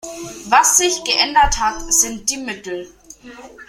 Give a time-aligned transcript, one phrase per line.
[0.49, 2.87] Was sich geändert hat, sind die Mittel.